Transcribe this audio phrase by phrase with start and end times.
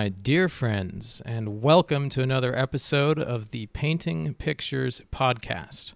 [0.00, 5.92] My dear friends, and welcome to another episode of the Painting Pictures podcast.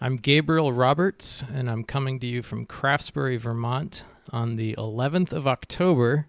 [0.00, 5.48] I'm Gabriel Roberts, and I'm coming to you from Craftsbury, Vermont on the 11th of
[5.48, 6.28] October,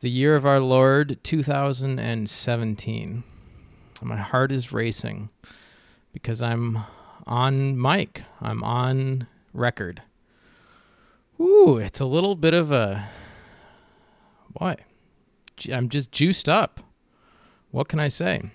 [0.00, 3.24] the year of our Lord 2017.
[4.02, 5.28] My heart is racing
[6.12, 6.80] because I'm
[7.28, 10.02] on mic, I'm on record.
[11.38, 13.08] Ooh, it's a little bit of a.
[14.54, 14.80] What?
[15.72, 16.80] I'm just juiced up.
[17.70, 18.50] What can I say?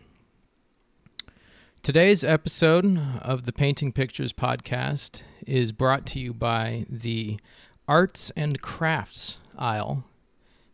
[1.83, 7.39] Today's episode of the Painting Pictures podcast is brought to you by the
[7.87, 10.03] Arts and Crafts aisle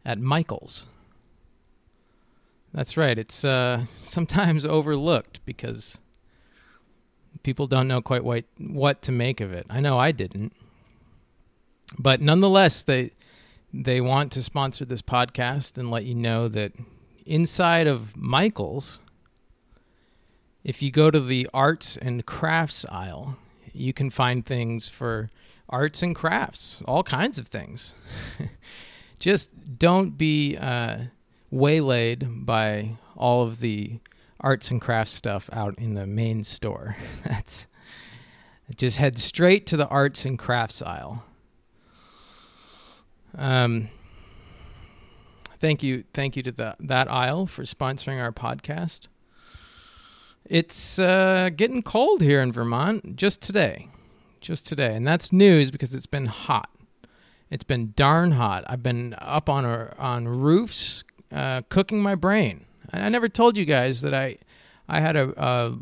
[0.03, 0.87] at Michael's.
[2.73, 3.17] That's right.
[3.17, 5.99] It's uh, sometimes overlooked because
[7.43, 9.67] people don't know quite what, what to make of it.
[9.69, 10.53] I know I didn't.
[11.99, 13.11] But nonetheless, they
[13.73, 16.73] they want to sponsor this podcast and let you know that
[17.25, 18.99] inside of Michael's,
[20.63, 23.37] if you go to the arts and crafts aisle,
[23.73, 25.31] you can find things for
[25.69, 27.95] arts and crafts, all kinds of things.
[29.19, 31.05] Just don't be uh,
[31.49, 33.99] waylaid by all of the
[34.39, 36.95] arts and crafts stuff out in the main store.
[37.25, 37.67] That's
[38.75, 41.23] just head straight to the arts and crafts aisle.
[43.35, 43.89] Um,
[45.59, 49.07] thank you, thank you to the, that aisle for sponsoring our podcast.
[50.45, 53.87] It's uh, getting cold here in Vermont just today,
[54.41, 56.69] just today, and that's news because it's been hot.
[57.49, 58.63] It's been darn hot.
[58.67, 62.65] I've been up on a, on roofs, uh, cooking my brain.
[62.91, 64.37] I, never told you guys that I
[64.89, 65.77] I had a, a,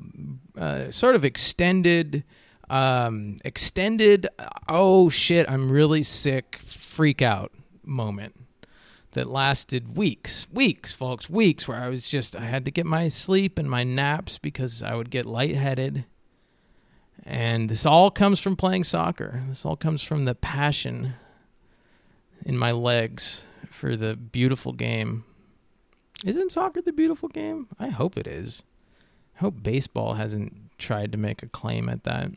[0.61, 2.23] a sort of extended
[2.71, 4.27] um, extended
[4.67, 7.51] oh shit I'm really sick freak out
[7.83, 8.35] moment
[9.11, 13.09] that lasted weeks, weeks, folks, weeks, where I was just, I had to get my
[13.09, 16.05] sleep and my naps because I would get lightheaded.
[17.25, 19.43] And this all comes from playing soccer.
[19.47, 21.13] This all comes from the passion
[22.45, 25.25] in my legs for the beautiful game.
[26.25, 27.67] Isn't soccer the beautiful game?
[27.79, 28.63] I hope it is.
[29.35, 32.31] I hope baseball hasn't tried to make a claim at that.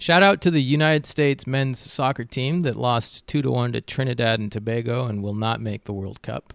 [0.00, 3.82] Shout out to the United States men's soccer team that lost 2 to 1 to
[3.82, 6.54] Trinidad and Tobago and will not make the World Cup.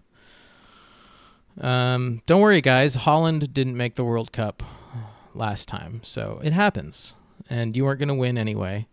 [1.60, 2.96] Um, don't worry, guys.
[2.96, 4.64] Holland didn't make the World Cup
[5.32, 7.14] last time, so it happens.
[7.48, 8.88] And you weren't going to win anyway.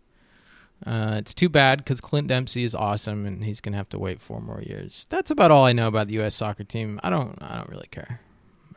[0.86, 3.98] Uh, it's too bad because Clint Dempsey is awesome, and he's going to have to
[3.98, 5.08] wait four more years.
[5.10, 6.36] That's about all I know about the U.S.
[6.36, 7.00] soccer team.
[7.02, 7.36] I don't.
[7.42, 8.20] I don't really care.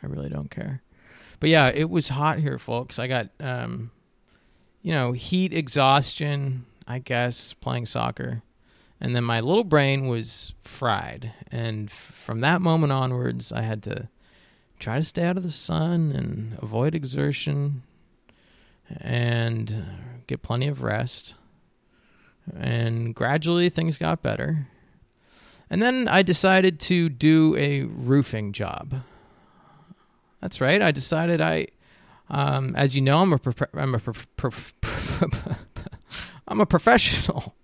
[0.02, 0.82] I really don't care.
[1.40, 2.98] But yeah, it was hot here, folks.
[2.98, 3.92] I got um,
[4.88, 8.42] you know, heat exhaustion, I guess, playing soccer.
[9.02, 11.34] And then my little brain was fried.
[11.52, 14.08] And f- from that moment onwards, I had to
[14.80, 17.84] try to stay out of the sun and avoid exertion
[18.90, 21.36] and get plenty of rest.
[22.58, 24.70] And gradually things got better.
[25.70, 29.02] And then I decided to do a roofing job.
[30.40, 30.82] That's right.
[30.82, 31.68] I decided I
[32.30, 34.52] um, as you know, I'm a pro- I'm a pro- pro-
[36.48, 37.56] I'm a professional.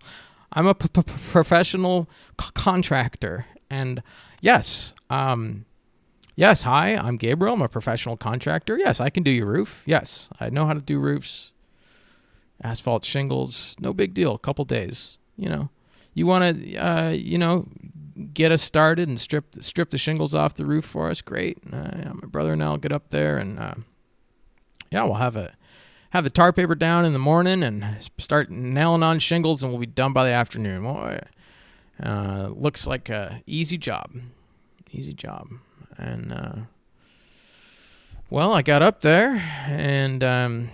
[0.52, 0.88] I'm a p-
[1.32, 2.08] professional
[2.40, 4.04] c- contractor, and
[4.42, 5.66] yes, um,
[6.36, 6.64] yes.
[6.64, 7.56] Hi, I'm Gabriel.
[7.56, 8.78] I'm a professional contractor.
[8.78, 9.84] Yes, I can do your roof.
[9.86, 11.52] Yes, I know how to do roofs,
[12.64, 13.76] asphalt shingles.
[13.80, 14.36] No big deal.
[14.36, 15.18] A couple days.
[15.36, 15.70] You know,
[16.14, 17.68] you want to, uh, you know,
[18.34, 21.22] get us started and strip strip the shingles off the roof for us.
[21.22, 21.58] Great.
[21.72, 23.60] Uh, my brother and I'll get up there and.
[23.60, 23.74] Uh,
[24.94, 25.56] yeah, we'll have a
[26.12, 29.80] have the tar paper down in the morning and start nailing on shingles, and we'll
[29.80, 30.86] be done by the afternoon.
[32.02, 34.12] Uh, looks like a easy job,
[34.92, 35.48] easy job,
[35.98, 36.56] and uh,
[38.30, 39.36] well, I got up there
[39.68, 40.70] and um,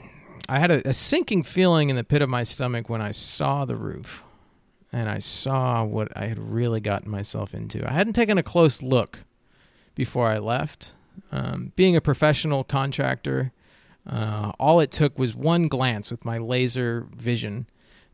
[0.50, 3.64] I had a, a sinking feeling in the pit of my stomach when I saw
[3.64, 4.26] the roof,
[4.92, 7.90] and I saw what I had really gotten myself into.
[7.90, 9.20] I hadn't taken a close look
[9.96, 10.94] before I left.
[11.32, 13.54] Um, being a professional contractor
[14.08, 17.68] uh, all it took was one glance with my laser vision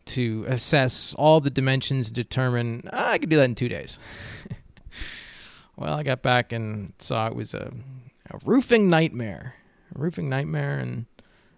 [0.06, 3.98] to assess all the dimensions, determine ah, I could do that in two days.
[5.76, 7.74] well, I got back and saw it was a,
[8.30, 9.56] a roofing nightmare,
[9.96, 11.06] a roofing nightmare, and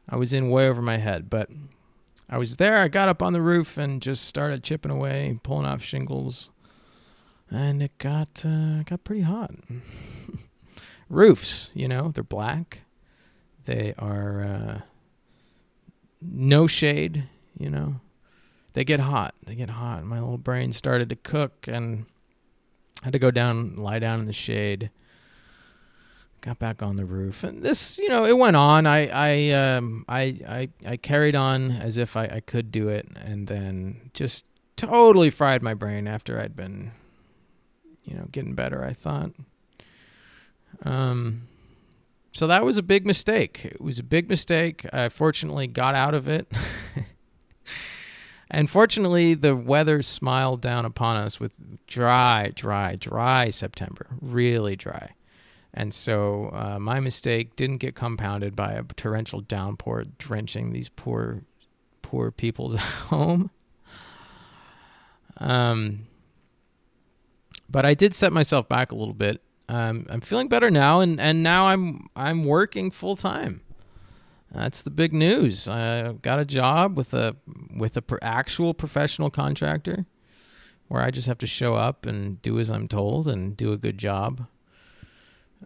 [0.08, 1.30] I was in way over my head.
[1.30, 1.50] But
[2.30, 2.78] I was there.
[2.78, 6.52] I got up on the roof and just started chipping away, pulling off shingles,
[7.50, 9.52] and it got uh, got pretty hot.
[11.10, 12.82] Roofs, you know, they're black
[13.68, 14.82] they are uh,
[16.22, 17.26] no shade,
[17.60, 18.00] you know.
[18.72, 19.36] They get hot.
[19.46, 20.06] They get hot.
[20.06, 22.06] My little brain started to cook, and
[23.04, 24.90] had to go down, lie down in the shade.
[26.40, 28.86] Got back on the roof, and this, you know, it went on.
[28.88, 33.08] I, I, um, I, I, I carried on as if I, I could do it,
[33.16, 34.46] and then just
[34.78, 36.92] totally fried my brain after I'd been,
[38.06, 38.86] you know, getting better.
[38.86, 39.32] I thought.
[40.84, 41.48] Um,
[42.38, 43.66] so that was a big mistake.
[43.66, 44.86] It was a big mistake.
[44.94, 46.48] I fortunately got out of it.
[48.52, 55.16] and fortunately, the weather smiled down upon us with dry, dry, dry September, really dry.
[55.74, 61.42] And so uh, my mistake didn't get compounded by a torrential downpour drenching these poor,
[62.04, 62.76] poor people's
[63.10, 63.50] home.
[65.38, 66.06] Um,
[67.68, 71.20] but I did set myself back a little bit um, I'm feeling better now, and,
[71.20, 73.62] and now I'm I'm working full time.
[74.52, 75.68] That's the big news.
[75.68, 77.36] I got a job with a
[77.76, 80.06] with a actual professional contractor,
[80.88, 83.78] where I just have to show up and do as I'm told and do a
[83.78, 84.48] good job.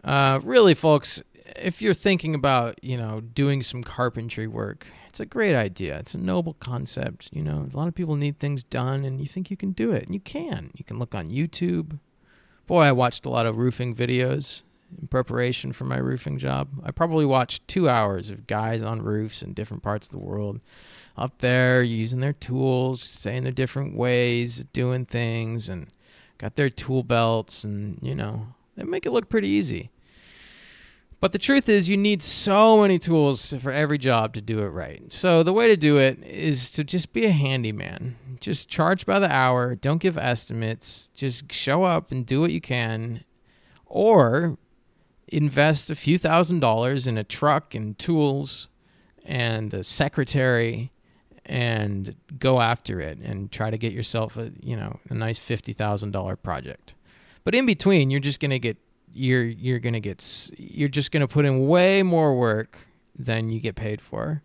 [0.02, 1.22] Uh, really, folks,
[1.54, 5.96] if you're thinking about you know doing some carpentry work, it's a great idea.
[6.00, 7.30] It's a noble concept.
[7.32, 9.92] You know, a lot of people need things done, and you think you can do
[9.92, 10.72] it, and you can.
[10.74, 12.00] You can look on YouTube
[12.72, 14.62] Boy, I watched a lot of roofing videos
[14.98, 16.70] in preparation for my roofing job.
[16.82, 20.58] I probably watched two hours of guys on roofs in different parts of the world
[21.14, 25.88] up there using their tools, saying their different ways, doing things, and
[26.38, 29.90] got their tool belts, and you know, they make it look pretty easy.
[31.22, 34.70] But the truth is, you need so many tools for every job to do it
[34.70, 35.04] right.
[35.12, 38.16] So the way to do it is to just be a handyman.
[38.40, 39.76] Just charge by the hour.
[39.76, 41.10] Don't give estimates.
[41.14, 43.22] Just show up and do what you can.
[43.86, 44.58] Or
[45.28, 48.66] invest a few thousand dollars in a truck and tools
[49.24, 50.90] and a secretary
[51.46, 55.72] and go after it and try to get yourself a you know a nice fifty
[55.72, 56.94] thousand dollar project.
[57.44, 58.76] But in between, you're just gonna get
[59.12, 62.86] you're you're gonna get you're just gonna put in way more work
[63.18, 64.42] than you get paid for.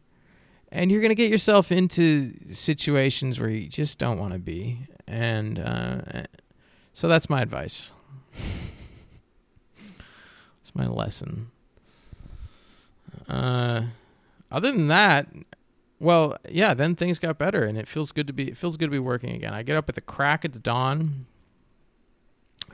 [0.71, 4.87] And you're gonna get yourself into situations where you just don't want to be.
[5.07, 6.23] And uh,
[6.93, 7.91] so that's my advice.
[10.61, 11.49] It's my lesson.
[13.29, 13.83] Uh,
[14.51, 15.27] other than that
[15.99, 18.87] well yeah then things got better and it feels good to be it feels good
[18.87, 19.53] to be working again.
[19.53, 21.25] I get up at the crack of the dawn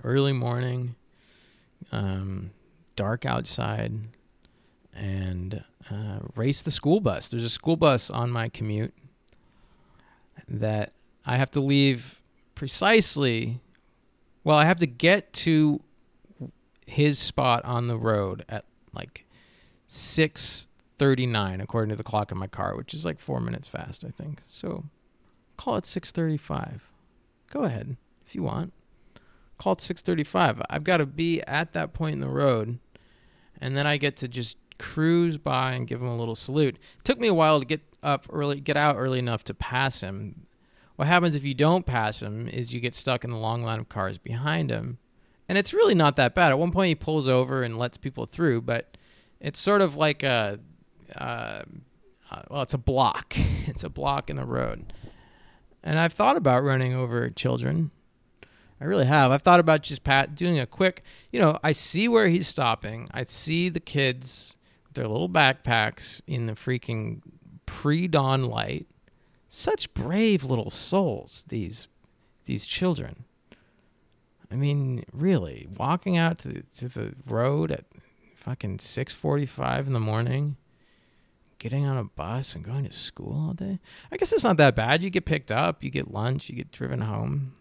[0.04, 0.95] early morning
[1.94, 2.51] um,
[2.95, 3.94] dark outside,
[4.94, 7.30] and uh, race the school bus.
[7.30, 8.94] There's a school bus on my commute
[10.48, 10.92] that
[11.25, 12.22] I have to leave
[12.56, 13.62] precisely.
[14.44, 15.81] Well, I have to get to
[16.85, 19.26] his spot on the road at like
[19.85, 23.68] six thirty nine, according to the clock in my car, which is like four minutes
[23.68, 24.42] fast, I think.
[24.50, 24.85] So
[25.57, 26.90] call it six thirty five.
[27.52, 28.73] Go ahead if you want
[29.64, 30.62] call it 6:35.
[30.70, 32.80] I've got to be at that point in the road,
[33.60, 36.76] and then I get to just cruise by and give him a little salute.
[36.76, 40.02] It took me a while to get up early, get out early enough to pass
[40.02, 40.48] him.
[40.98, 43.80] What happens if you don't pass him is you get stuck in the long line
[43.80, 44.98] of cars behind him,
[45.48, 46.52] and it's really not that bad.
[46.52, 48.98] At one point, he pulls over and lets people through, but
[49.40, 50.60] it's sort of like a,
[51.16, 51.64] uh,
[52.32, 53.34] uh well, it's a block.
[53.66, 54.92] it's a block in the road.
[55.86, 57.92] And I've thought about running over children
[58.83, 59.31] I really have.
[59.31, 63.07] I've thought about just pat doing a quick, you know, I see where he's stopping.
[63.13, 67.21] I see the kids with their little backpacks in the freaking
[67.66, 68.87] pre-dawn light.
[69.47, 71.87] Such brave little souls, these
[72.44, 73.23] these children.
[74.52, 77.85] I mean, really, walking out to the, to the road at
[78.35, 80.57] fucking 6:45 in the morning,
[81.57, 83.80] getting on a bus and going to school all day.
[84.11, 85.04] I guess it's not that bad.
[85.04, 87.54] You get picked up, you get lunch, you get driven home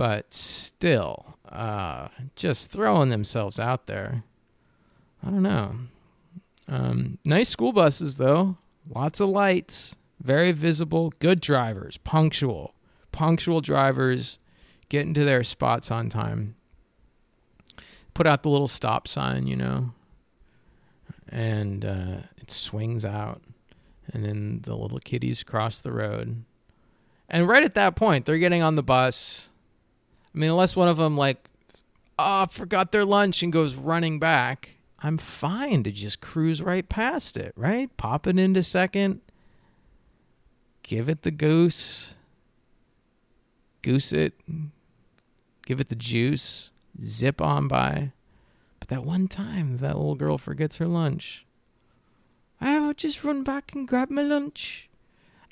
[0.00, 4.24] but still, uh, just throwing themselves out there.
[5.22, 5.74] I don't know.
[6.66, 8.56] Um, nice school buses, though.
[8.88, 12.72] Lots of lights, very visible, good drivers, punctual,
[13.12, 14.38] punctual drivers,
[14.88, 16.54] getting to their spots on time.
[18.14, 19.92] Put out the little stop sign, you know,
[21.28, 23.42] and uh, it swings out,
[24.10, 26.42] and then the little kiddies cross the road.
[27.28, 29.49] And right at that point, they're getting on the bus
[30.34, 31.48] I mean, unless one of them like,
[32.18, 37.36] oh, forgot their lunch and goes running back, I'm fine to just cruise right past
[37.36, 37.94] it, right?
[37.96, 39.20] Pop it into second,
[40.82, 42.14] give it the goose,
[43.82, 44.34] goose it,
[45.66, 46.70] give it the juice,
[47.02, 48.12] zip on by.
[48.78, 51.46] But that one time that little girl forgets her lunch.
[52.60, 54.88] I'll just run back and grab my lunch.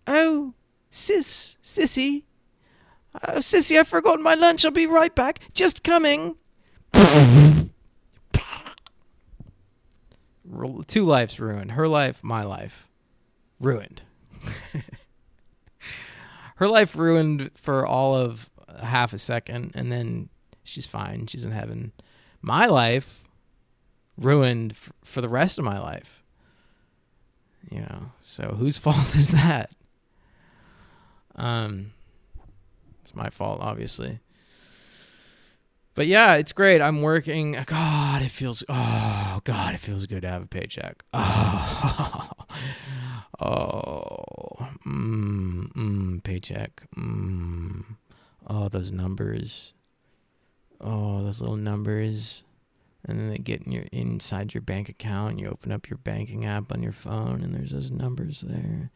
[0.07, 0.55] Oh,
[0.91, 2.25] sis, sissy,
[3.15, 4.65] Uh, Sissy, I forgot my lunch.
[4.65, 5.41] I'll be right back.
[5.55, 6.37] Just coming.
[10.87, 11.73] Two lives ruined.
[11.73, 12.89] Her life, my life.
[13.61, 14.03] Ruined.
[16.57, 18.51] Her life ruined for all of
[18.83, 20.29] half a second, and then
[20.65, 21.27] she's fine.
[21.27, 21.93] She's in heaven.
[22.43, 23.25] My life
[24.17, 26.23] ruined f- for the rest of my life.
[27.71, 29.71] You know, so whose fault is that?
[31.37, 31.93] Um,
[33.09, 34.21] it's my fault, obviously.
[35.95, 36.83] But yeah, it's great.
[36.83, 37.57] I'm working.
[37.67, 38.63] God, it feels.
[38.69, 41.05] Oh God, it feels good to have a paycheck.
[41.15, 42.31] Oh,
[43.41, 46.83] oh, mm, mm, paycheck.
[46.97, 47.85] Mm.
[48.47, 49.73] Oh, those numbers.
[50.81, 52.45] Oh, those little numbers.
[53.07, 55.31] And then they get in your inside your bank account.
[55.31, 58.91] And you open up your banking app on your phone, and there's those numbers there.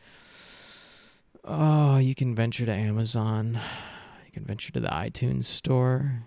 [1.45, 3.59] Oh, you can venture to Amazon.
[4.33, 6.25] Can venture to the iTunes store.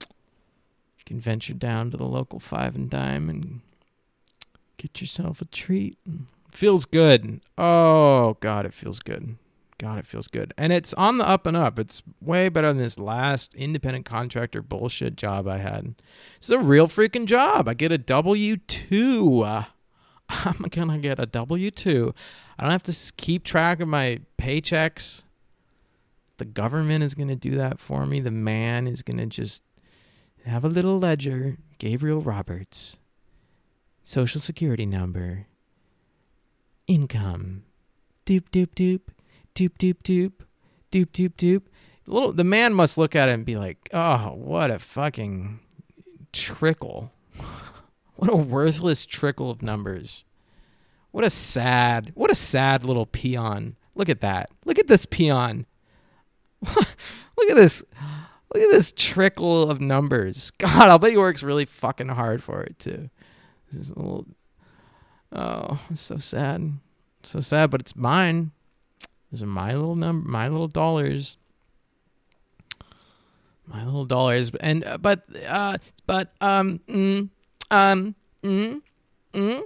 [0.00, 3.60] You can venture down to the local five and dime and
[4.76, 5.98] get yourself a treat.
[6.50, 7.40] Feels good.
[7.56, 9.36] Oh, God, it feels good.
[9.78, 10.54] God, it feels good.
[10.56, 11.78] And it's on the up and up.
[11.78, 15.94] It's way better than this last independent contractor bullshit job I had.
[16.36, 17.68] It's a real freaking job.
[17.68, 19.44] I get a W 2.
[20.28, 22.14] I'm going to get a W 2.
[22.58, 25.23] I don't have to keep track of my paychecks.
[26.38, 28.20] The government is going to do that for me.
[28.20, 29.62] The man is going to just
[30.44, 31.56] have a little ledger.
[31.78, 32.98] Gabriel Roberts.
[34.02, 35.46] Social security number.
[36.86, 37.64] Income.
[38.26, 39.00] Doop, doop, doop.
[39.54, 40.32] Doop, doop, doop.
[40.90, 41.62] Doop, doop, doop.
[42.06, 45.60] Little, the man must look at it and be like, oh, what a fucking
[46.32, 47.12] trickle.
[48.16, 50.24] what a worthless trickle of numbers.
[51.12, 53.76] What a sad, what a sad little peon.
[53.94, 54.50] Look at that.
[54.64, 55.66] Look at this peon.
[57.36, 57.82] Look at this.
[58.54, 60.50] Look at this trickle of numbers.
[60.58, 63.08] God, I'll bet he works really fucking hard for it too.
[63.70, 64.26] This is a little.
[65.32, 66.74] Oh, so sad.
[67.24, 68.52] So sad, but it's mine.
[69.32, 71.36] These are my little number, my little dollars.
[73.66, 77.30] My little dollars, and uh, but uh, but um mm,
[77.70, 78.82] um mm,
[79.32, 79.62] mm,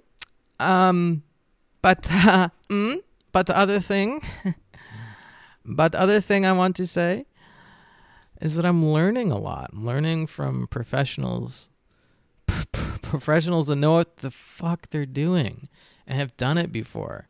[0.61, 1.23] um,
[1.83, 3.03] but uh, mm,
[3.33, 4.23] but the other thing.
[5.69, 7.27] But the other thing I want to say
[8.41, 9.71] is that I'm learning a lot.
[9.73, 11.69] I'm learning from professionals,
[13.03, 15.69] professionals that know what the fuck they're doing
[16.07, 17.29] and have done it before.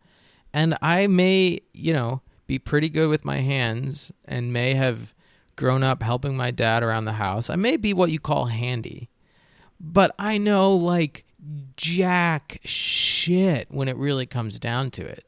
[0.52, 5.12] And I may, you know, be pretty good with my hands and may have
[5.57, 7.50] grown up helping my dad around the house.
[7.50, 9.11] I may be what you call handy.
[9.80, 11.25] But I know like
[11.76, 15.25] jack shit when it really comes down to it.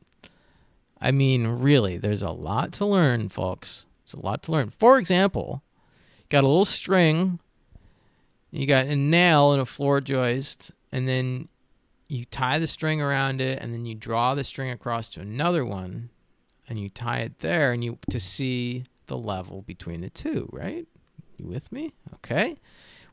[1.00, 3.87] I mean, really, there's a lot to learn, folks.
[4.02, 4.71] It's a lot to learn.
[4.71, 5.62] For example,
[6.19, 7.38] you got a little string,
[8.50, 11.49] you got a nail and a floor joist, and then
[12.09, 15.64] you tie the string around it, and then you draw the string across to another
[15.64, 16.11] one,
[16.69, 20.49] and you tie it there, and you to see the level between the two.
[20.52, 20.87] Right?
[21.38, 21.95] You with me?
[22.16, 22.57] Okay.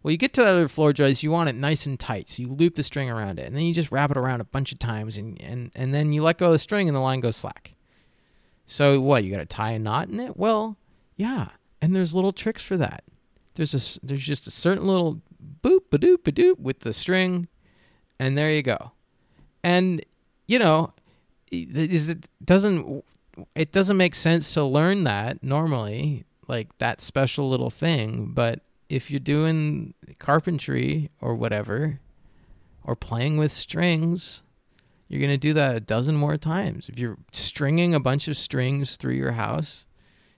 [0.04, 2.30] Well, you get to the other floor joist, you want it nice and tight.
[2.30, 4.46] So you loop the string around it, and then you just wrap it around a
[4.46, 7.02] bunch of times, and, and, and then you let go of the string, and the
[7.02, 7.74] line goes slack.
[8.68, 9.24] So what?
[9.24, 10.38] You got to tie a knot in it?
[10.38, 10.78] Well,
[11.16, 11.48] yeah.
[11.82, 13.04] And there's little tricks for that.
[13.56, 15.22] There's a there's just a certain little
[15.64, 17.48] boop a doop a doop with the string,
[18.20, 18.92] and there you go.
[19.64, 20.06] And
[20.48, 20.94] you know,
[21.52, 23.04] is it doesn't
[23.56, 28.32] it doesn't make sense to learn that normally, like that special little thing.
[28.34, 32.00] But if you're doing carpentry or whatever,
[32.84, 34.44] or playing with strings,
[35.08, 36.90] you're going to do that a dozen more times.
[36.90, 39.86] If you're stringing a bunch of strings through your house,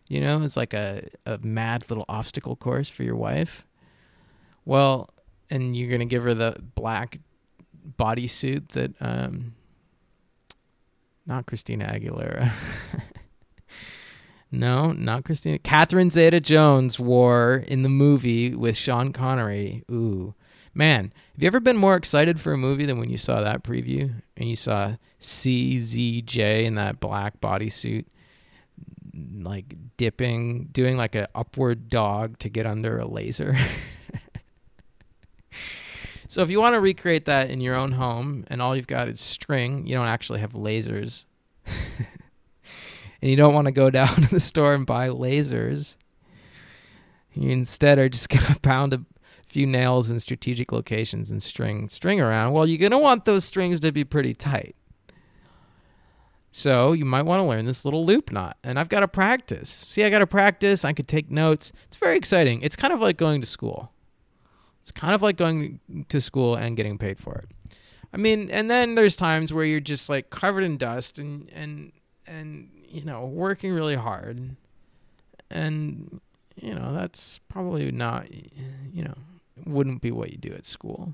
[0.08, 3.66] you know, it's like a, a mad little obstacle course for your wife.
[4.66, 5.10] Well,
[5.50, 7.20] and you're going to give her the black
[7.98, 9.56] bodysuit that, um,
[11.26, 12.52] not Christina Aguilera.
[14.52, 15.60] no, not Christina.
[15.60, 19.84] Catherine Zeta Jones wore in the movie with Sean Connery.
[19.92, 20.34] Ooh.
[20.74, 23.64] Man, have you ever been more excited for a movie than when you saw that
[23.64, 28.06] preview and you saw CZJ in that black bodysuit,
[29.40, 33.58] like dipping, doing like an upward dog to get under a laser?
[36.28, 39.08] so if you want to recreate that in your own home and all you've got
[39.08, 41.26] is string, you don't actually have lasers.
[43.22, 45.96] and you don't want to go down to the store and buy lasers.
[47.34, 49.02] You instead are just going to pound a
[49.50, 53.44] few nails in strategic locations and string string around, well, you're going to want those
[53.44, 54.75] strings to be pretty tight.
[56.51, 58.58] So you might want to learn this little loop knot.
[58.63, 59.70] And I've got to practice.
[59.70, 60.84] See, I got to practice.
[60.84, 61.72] I could take notes.
[61.88, 62.62] It's very exciting.
[62.62, 63.91] It's kind of like going to school.
[64.82, 65.79] It's kind of like going
[66.10, 67.72] to school and getting paid for it.
[68.12, 71.91] I mean, and then there's times where you're just like covered in dust and and
[72.25, 74.56] and you know, working really hard.
[75.51, 76.20] And
[76.56, 78.27] you know, that's probably not
[78.91, 79.13] you know,
[79.66, 81.13] wouldn't be what you do at school.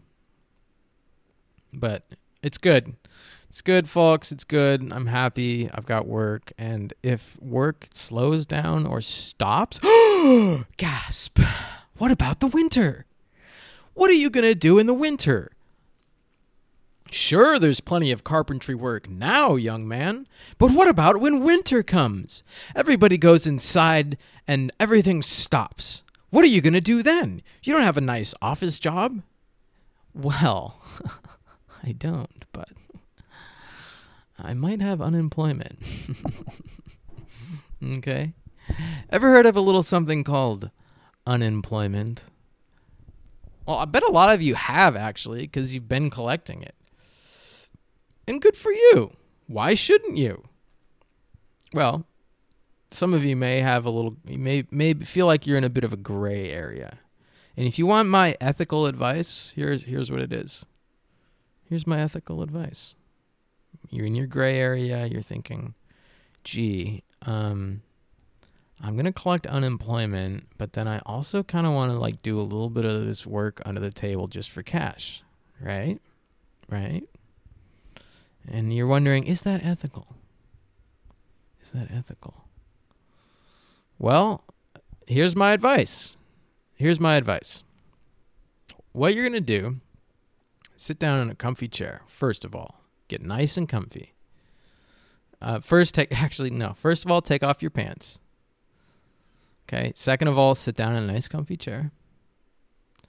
[1.73, 2.07] But
[2.41, 2.95] it's good.
[3.49, 4.31] It's good, folks.
[4.31, 4.91] It's good.
[4.91, 5.69] I'm happy.
[5.73, 6.51] I've got work.
[6.57, 9.79] And if work slows down or stops,
[10.77, 11.39] gasp.
[11.97, 13.05] What about the winter?
[13.93, 15.51] What are you going to do in the winter?
[17.11, 20.27] Sure, there's plenty of carpentry work now, young man.
[20.57, 22.43] But what about when winter comes?
[22.75, 26.03] Everybody goes inside and everything stops.
[26.35, 27.41] What are you going to do then?
[27.63, 29.21] You don't have a nice office job?
[30.13, 30.81] Well,
[31.83, 32.71] I don't, but
[34.37, 35.79] I might have unemployment.
[37.85, 38.33] okay.
[39.09, 40.71] Ever heard of a little something called
[41.25, 42.23] unemployment?
[43.65, 46.75] Well, I bet a lot of you have actually because you've been collecting it.
[48.27, 49.15] And good for you.
[49.47, 50.43] Why shouldn't you?
[51.73, 52.05] Well,
[52.95, 55.69] some of you may have a little you may may feel like you're in a
[55.69, 56.99] bit of a gray area.
[57.57, 60.65] And if you want my ethical advice, here's here's what it is.
[61.69, 62.95] Here's my ethical advice.
[63.89, 65.73] You're in your gray area, you're thinking,
[66.43, 67.81] "Gee, um
[68.81, 72.39] I'm going to collect unemployment, but then I also kind of want to like do
[72.39, 75.23] a little bit of this work under the table just for cash."
[75.61, 76.01] Right?
[76.69, 77.07] Right?
[78.47, 80.07] And you're wondering, is that ethical?
[81.61, 82.45] Is that ethical?
[83.97, 84.43] Well,
[85.07, 86.17] here's my advice.
[86.73, 87.63] Here's my advice.
[88.91, 89.77] What you're going to do,
[90.75, 92.81] sit down in a comfy chair, first of all.
[93.07, 94.13] Get nice and comfy.
[95.41, 98.19] Uh, first, take, actually, no, first of all, take off your pants.
[99.67, 99.91] Okay.
[99.95, 101.91] Second of all, sit down in a nice, comfy chair.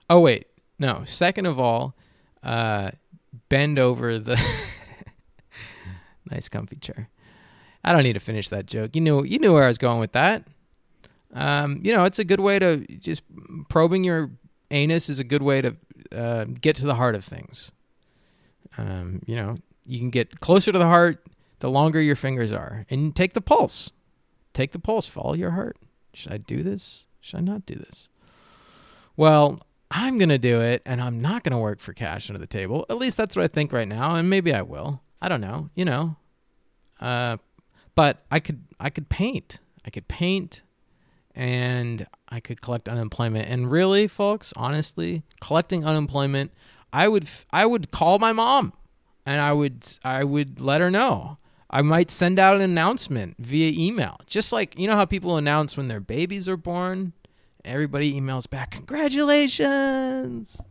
[0.08, 0.46] Oh, wait.
[0.78, 1.02] No.
[1.04, 1.94] Second of all,
[2.42, 2.92] uh,
[3.48, 4.40] bend over the
[6.30, 7.08] nice, comfy chair.
[7.84, 8.94] I don't need to finish that joke.
[8.94, 10.46] You knew you knew where I was going with that.
[11.36, 13.22] Um, you know, it's a good way to just
[13.68, 14.30] probing your
[14.70, 15.76] anus is a good way to
[16.10, 17.70] uh, get to the heart of things.
[18.78, 21.22] Um, you know, you can get closer to the heart
[21.58, 23.92] the longer your fingers are, and take the pulse.
[24.52, 25.06] Take the pulse.
[25.06, 25.76] Follow your heart.
[26.14, 27.06] Should I do this?
[27.20, 28.08] Should I not do this?
[29.16, 32.86] Well, I'm gonna do it, and I'm not gonna work for cash under the table.
[32.88, 35.02] At least that's what I think right now, and maybe I will.
[35.20, 35.68] I don't know.
[35.74, 36.16] You know.
[36.98, 37.36] Uh,
[37.94, 39.60] but I could I could paint.
[39.84, 40.62] I could paint
[41.36, 43.48] and I could collect unemployment.
[43.48, 46.50] And really, folks, honestly, collecting unemployment,
[46.92, 48.72] I would I would call my mom
[49.26, 51.36] and I would I would let her know.
[51.68, 54.18] I might send out an announcement via email.
[54.26, 57.12] Just like you know how people announce when their babies are born?
[57.64, 60.62] Everybody emails back, "Congratulations.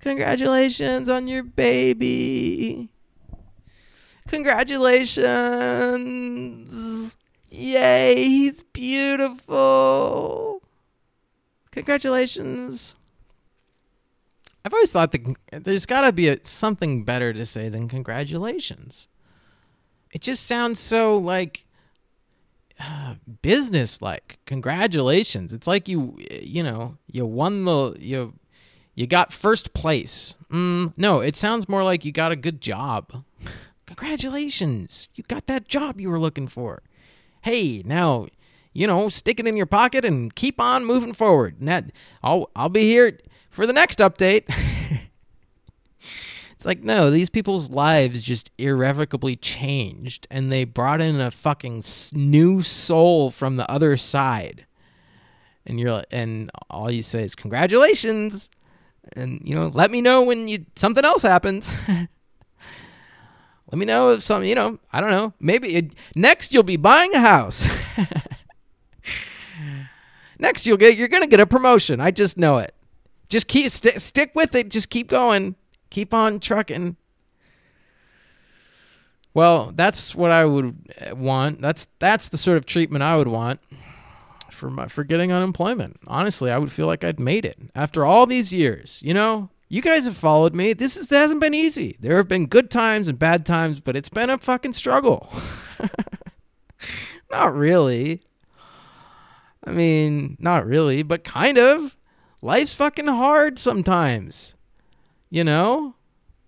[0.00, 2.88] Congratulations on your baby."
[4.28, 7.16] Congratulations.
[7.54, 10.62] Yay, he's beautiful.
[11.70, 12.94] Congratulations.
[14.64, 19.06] I've always thought that there's got to be a, something better to say than congratulations.
[20.12, 21.66] It just sounds so like
[22.80, 24.38] uh, business like.
[24.46, 25.52] Congratulations.
[25.52, 28.32] It's like you you know, you won the you
[28.94, 30.34] you got first place.
[30.50, 33.24] Mm, no, it sounds more like you got a good job.
[33.86, 35.08] Congratulations.
[35.14, 36.82] You got that job you were looking for
[37.42, 38.26] hey, now,
[38.72, 41.58] you know, stick it in your pocket and keep on moving forward.
[41.58, 41.84] And that,
[42.22, 43.18] I'll, I'll be here
[43.50, 44.44] for the next update.
[46.52, 51.82] it's like, no, these people's lives just irrevocably changed and they brought in a fucking
[52.12, 54.66] new soul from the other side.
[55.64, 58.48] And you're and all you say is congratulations.
[59.14, 61.72] And you know, let me know when you something else happens.
[63.72, 65.32] Let me know if some, you know, I don't know.
[65.40, 67.66] Maybe it, next you'll be buying a house.
[70.38, 71.98] next you'll get you're going to get a promotion.
[71.98, 72.74] I just know it.
[73.30, 74.68] Just keep st- stick with it.
[74.68, 75.56] Just keep going.
[75.88, 76.96] Keep on trucking.
[79.32, 81.62] Well, that's what I would uh, want.
[81.62, 83.58] That's that's the sort of treatment I would want
[84.50, 85.98] for my for getting unemployment.
[86.06, 89.00] Honestly, I would feel like I'd made it after all these years.
[89.02, 90.74] You know, you guys have followed me.
[90.74, 91.96] This is, hasn't been easy.
[91.98, 95.32] There have been good times and bad times, but it's been a fucking struggle.
[97.30, 98.20] not really.
[99.64, 101.96] I mean, not really, but kind of.
[102.42, 104.56] Life's fucking hard sometimes.
[105.30, 105.94] You know?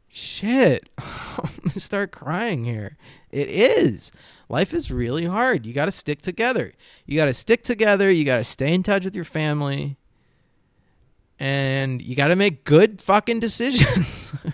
[0.08, 0.90] Shit.
[0.98, 2.98] I'm gonna start crying here.
[3.30, 4.12] It is.
[4.50, 5.64] Life is really hard.
[5.64, 6.74] You got to stick together.
[7.06, 8.10] You got to stick together.
[8.10, 9.96] You got to stay in touch with your family.
[11.38, 14.32] And you got to make good fucking decisions.
[14.44, 14.52] you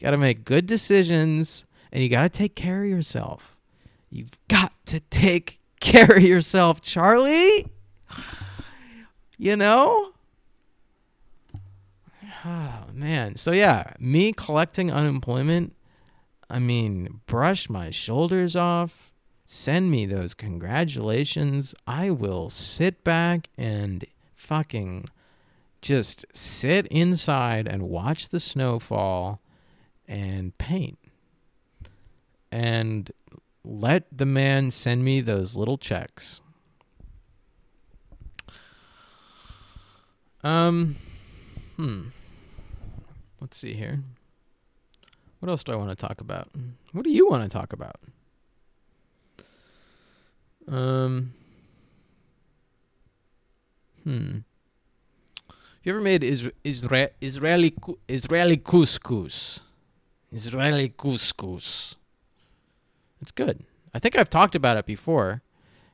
[0.00, 3.56] got to make good decisions and you got to take care of yourself.
[4.10, 7.70] You've got to take care of yourself, Charlie.
[9.36, 10.12] You know?
[12.44, 13.34] Oh, man.
[13.34, 15.74] So, yeah, me collecting unemployment,
[16.48, 19.12] I mean, brush my shoulders off,
[19.44, 21.74] send me those congratulations.
[21.86, 25.08] I will sit back and fucking
[25.84, 29.42] just sit inside and watch the snow fall
[30.08, 30.98] and paint.
[32.50, 33.12] And
[33.62, 36.40] let the man send me those little checks.
[40.42, 40.96] Um,
[41.76, 42.08] hmm.
[43.40, 44.02] Let's see here.
[45.40, 46.48] What else do I want to talk about?
[46.92, 47.96] What do you want to talk about?
[50.66, 51.34] Um,
[54.02, 54.38] hmm.
[55.84, 57.74] Have you ever made Isra- Isra- Israeli
[58.08, 59.60] Israeli couscous?
[60.32, 61.96] Israeli couscous.
[63.20, 63.64] It's good.
[63.92, 65.42] I think I've talked about it before.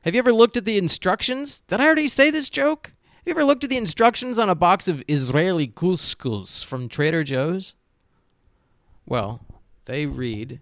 [0.03, 1.59] Have you ever looked at the instructions?
[1.67, 2.93] Did I already say this joke?
[3.17, 7.25] Have you ever looked at the instructions on a box of Israeli couscous from Trader
[7.25, 7.73] Joe's?
[9.05, 9.41] Well,
[9.87, 10.61] they read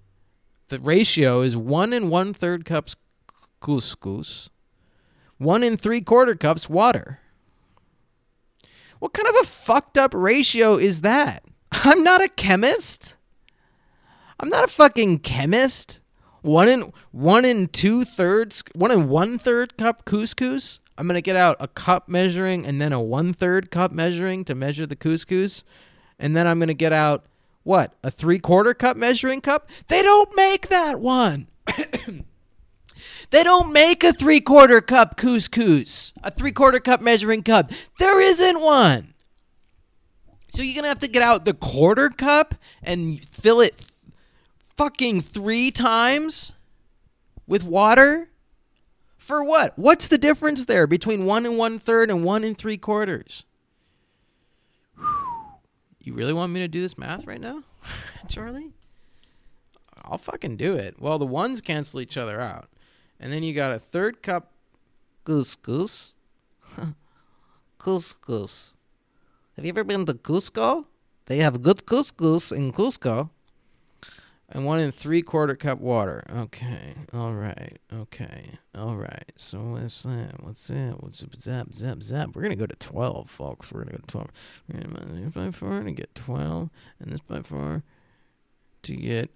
[0.69, 2.95] the ratio is one and one third cups
[3.61, 4.49] couscous,
[5.37, 7.19] one and three quarter cups water.
[8.99, 11.43] What kind of a fucked up ratio is that?
[11.71, 13.15] I'm not a chemist.
[14.39, 15.99] I'm not a fucking chemist
[16.41, 20.79] one in one in two thirds, one in one third cup couscous.
[20.97, 24.55] I'm gonna get out a cup measuring and then a one third cup measuring to
[24.55, 25.63] measure the couscous,
[26.17, 27.25] and then I'm gonna get out
[27.63, 29.69] what a three quarter cup measuring cup.
[29.87, 31.47] They don't make that one.
[33.29, 37.71] they don't make a three quarter cup couscous, a three quarter cup measuring cup.
[37.97, 39.13] There isn't one.
[40.51, 43.75] So you're gonna have to get out the quarter cup and fill it
[44.77, 46.53] fucking three times
[47.49, 48.29] with water?
[49.17, 49.77] For what?
[49.77, 53.43] What's the difference there between one and one third and one and three quarters?
[56.01, 57.61] You really want me to do this math right now,
[58.29, 58.71] Charlie?
[60.01, 60.95] I'll fucking do it.
[60.97, 62.69] Well, the ones cancel each other out.
[63.19, 64.51] And then you got a third cup
[65.25, 66.15] couscous.
[67.79, 68.75] couscous.
[69.55, 70.85] Have you ever been to Cusco?
[71.25, 73.29] They have good couscous in Cusco
[74.51, 76.23] and one and three quarter cup water.
[76.35, 76.95] Okay.
[77.13, 77.77] All right.
[77.93, 78.57] Okay.
[78.75, 79.31] All right.
[79.37, 80.43] So what's that?
[80.43, 80.95] What's that?
[80.99, 81.35] What's up?
[81.35, 82.29] zap zap zap?
[82.33, 83.71] We're gonna go to twelve, folks.
[83.71, 84.29] We're gonna go to twelve.
[84.67, 87.83] We're gonna by four to get twelve, and this by four
[88.83, 89.29] to get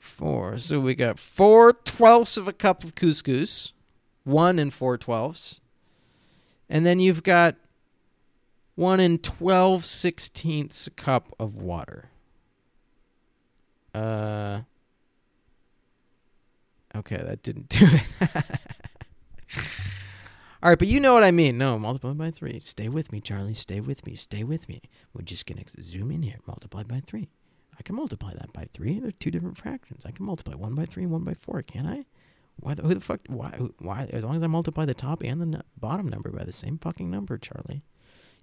[0.00, 0.58] four.
[0.58, 3.72] So we got four twelfths of a cup of couscous,
[4.24, 5.60] one and four twelfths,
[6.68, 7.56] and then you've got
[8.74, 12.10] one and twelve sixteenths a cup of water.
[13.94, 14.62] Uh.
[16.96, 18.02] Okay, that didn't do it.
[20.62, 21.56] All right, but you know what I mean.
[21.56, 22.58] No, multiply by three.
[22.58, 23.54] Stay with me, Charlie.
[23.54, 24.14] Stay with me.
[24.14, 24.82] Stay with me.
[25.14, 26.38] We're just gonna zoom in here.
[26.46, 27.28] Multiply by three.
[27.80, 29.00] I can multiply that by three.
[29.00, 30.04] They're two different fractions.
[30.04, 32.04] I can multiply one by three and one by four, can't I?
[32.56, 33.20] Why the, who the fuck?
[33.26, 33.58] Why?
[33.78, 34.06] Why?
[34.12, 37.10] As long as I multiply the top and the bottom number by the same fucking
[37.10, 37.82] number, Charlie.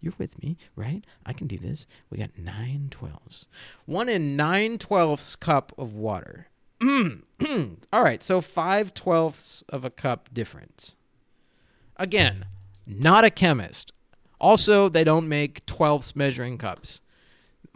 [0.02, 1.06] You're with me, right?
[1.24, 1.86] I can do this.
[2.10, 3.48] We got nine twelves.
[3.86, 6.48] One in nine twelfths cup of water.
[6.82, 10.96] All right, so five twelfths of a cup difference.
[11.96, 12.46] Again,
[12.88, 13.92] not a chemist.
[14.42, 17.02] Also, they don't make twelfths measuring cups.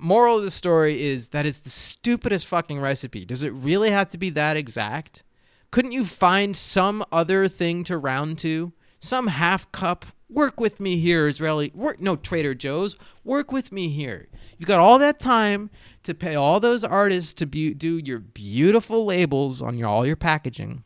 [0.01, 3.23] Moral of the story is that it's the stupidest fucking recipe.
[3.23, 5.23] Does it really have to be that exact?
[5.69, 8.73] Couldn't you find some other thing to round to?
[8.99, 11.73] Some half cup Work with me here, Israeli.
[11.75, 12.95] Work no Trader Joe's.
[13.25, 14.29] Work with me here.
[14.57, 15.69] You've got all that time
[16.03, 20.15] to pay all those artists to be, do your beautiful labels on your all your
[20.15, 20.85] packaging.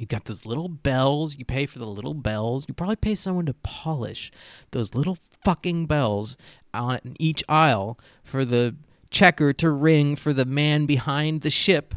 [0.00, 1.36] You got those little bells.
[1.36, 2.64] You pay for the little bells.
[2.66, 4.32] You probably pay someone to polish
[4.70, 6.38] those little fucking bells
[6.72, 8.76] on each aisle for the
[9.10, 11.94] checker to ring for the man behind the ship,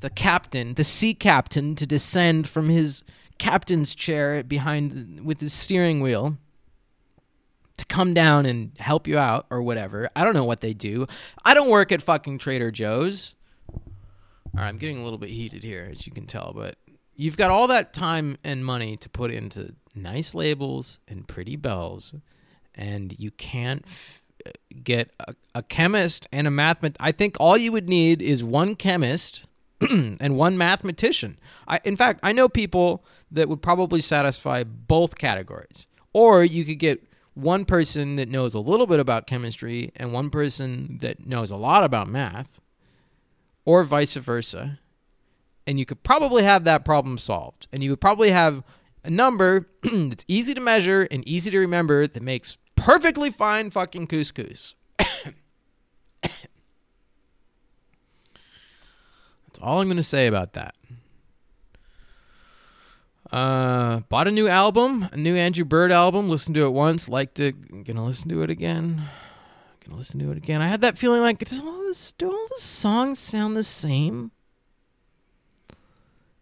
[0.00, 3.02] the captain, the sea captain to descend from his
[3.38, 6.36] captain's chair behind with his steering wheel
[7.78, 10.10] to come down and help you out or whatever.
[10.14, 11.06] I don't know what they do.
[11.46, 13.34] I don't work at fucking Trader Joe's.
[13.72, 13.80] All
[14.54, 16.76] right, I'm getting a little bit heated here, as you can tell, but
[17.18, 22.14] you've got all that time and money to put into nice labels and pretty bells,
[22.74, 24.52] and you can't f- uh,
[24.82, 26.96] get a, a chemist and a mathematician.
[27.00, 29.46] I think all you would need is one chemist
[29.80, 31.38] and one mathematician.
[31.66, 35.86] I, in fact, I know people that would probably satisfy both categories.
[36.14, 37.02] Or you could get
[37.34, 41.56] one person that knows a little bit about chemistry and one person that knows a
[41.56, 42.60] lot about math,
[43.64, 44.78] or vice versa.
[45.68, 47.68] And you could probably have that problem solved.
[47.70, 48.62] And you would probably have
[49.04, 54.06] a number that's easy to measure and easy to remember that makes perfectly fine fucking
[54.06, 54.72] couscous.
[54.98, 56.32] That's
[59.60, 60.74] all I'm going to say about that.
[63.30, 66.30] Uh, bought a new album, a new Andrew Bird album.
[66.30, 67.84] Listened to it once, liked it.
[67.84, 69.02] Gonna listen to it again.
[69.84, 70.62] Gonna listen to it again.
[70.62, 74.30] I had that feeling like, does all do all the songs sound the same?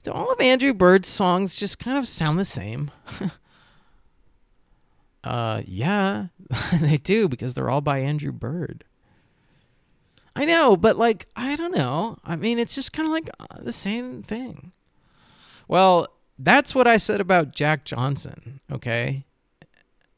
[0.08, 2.90] All of Andrew Bird's songs just kind of sound the same?
[5.24, 6.26] uh, yeah,
[6.80, 8.84] they do because they're all by Andrew Bird.
[10.34, 12.18] I know, but like, I don't know.
[12.24, 14.72] I mean, it's just kind of like uh, the same thing.
[15.66, 19.24] Well, that's what I said about Jack Johnson, okay?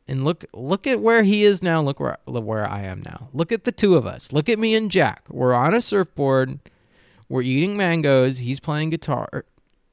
[0.08, 3.28] And look look at where he is now, look where where I am now.
[3.32, 4.32] Look at the two of us.
[4.32, 5.24] Look at me and Jack.
[5.28, 6.58] We're on a surfboard.
[7.28, 8.38] We're eating mangoes.
[8.38, 9.44] He's playing guitar.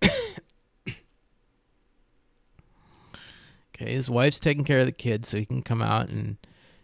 [0.03, 0.97] okay,
[3.75, 6.37] his wife's taking care of the kids so he can come out and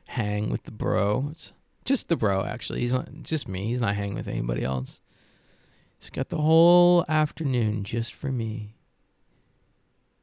[0.10, 1.30] hang with the bro.
[1.32, 1.54] It's
[1.86, 2.82] just the bro actually.
[2.82, 3.68] He's not just me.
[3.68, 5.02] He's not hanging with anybody else.
[6.00, 8.76] He's got the whole afternoon just for me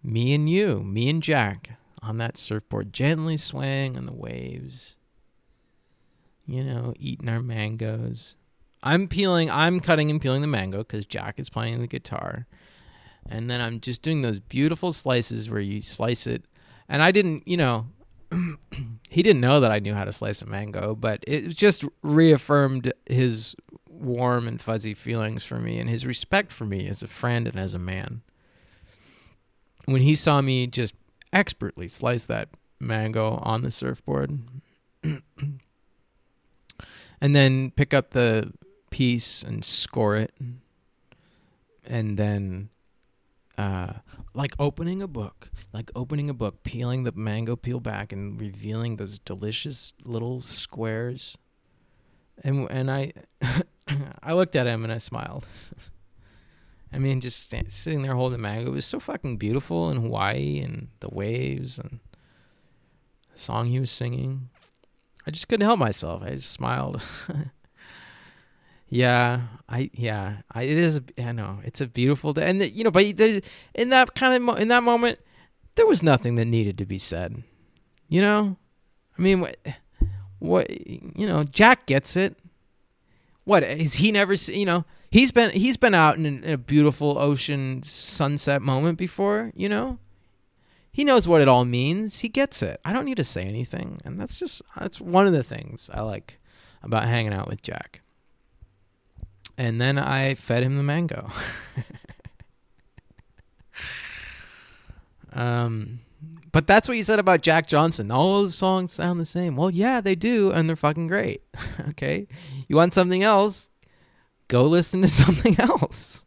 [0.03, 1.71] me and you, me and Jack
[2.03, 4.97] on that surfboard, gently swaying on the waves.
[6.47, 8.37] You know, eating our mangoes.
[8.83, 12.47] I'm peeling, I'm cutting and peeling the mango because Jack is playing the guitar.
[13.27, 16.45] And then I'm just doing those beautiful slices where you slice it.
[16.89, 17.87] And I didn't, you know,
[19.11, 22.93] he didn't know that I knew how to slice a mango, but it just reaffirmed
[23.07, 23.55] his
[23.89, 27.59] warm and fuzzy feelings for me and his respect for me as a friend and
[27.59, 28.23] as a man
[29.89, 30.95] when he saw me just
[31.33, 34.39] expertly slice that mango on the surfboard
[35.03, 35.23] and
[37.21, 38.53] then pick up the
[38.91, 40.33] piece and score it
[41.87, 42.69] and then
[43.59, 43.93] uh,
[44.35, 48.97] like opening a book like opening a book peeling the mango peel back and revealing
[48.97, 51.37] those delicious little squares
[52.43, 53.13] and and i
[54.23, 55.45] i looked at him and i smiled
[56.93, 59.99] I mean, just stand, sitting there holding the mango, it was so fucking beautiful in
[59.99, 62.01] Hawaii and the waves and
[63.33, 64.49] the song he was singing.
[65.27, 66.23] I just couldn't help myself.
[66.23, 67.03] I just smiled.
[68.89, 71.01] yeah, I yeah, I, it is.
[71.19, 74.43] I know it's a beautiful day, and the, you know, but in that kind of
[74.43, 75.19] mo- in that moment,
[75.75, 77.43] there was nothing that needed to be said.
[78.09, 78.57] You know,
[79.19, 79.57] I mean, what,
[80.39, 82.37] what you know, Jack gets it.
[83.45, 84.35] What is he never?
[84.35, 89.53] You know he's been he's been out in, in a beautiful ocean sunset moment before,
[89.55, 89.99] you know.
[90.91, 92.21] He knows what it all means.
[92.21, 92.81] He gets it.
[92.85, 96.01] I don't need to say anything, and that's just that's one of the things I
[96.01, 96.41] like
[96.83, 98.03] about hanging out with Jack.
[99.59, 101.29] And then I fed him the mango.
[105.33, 106.01] um
[106.51, 108.11] but that's what you said about Jack Johnson.
[108.11, 109.55] All the songs sound the same.
[109.55, 111.43] Well, yeah, they do, and they're fucking great.
[111.91, 112.27] okay?
[112.67, 113.69] You want something else?
[114.49, 116.25] go listen to something else.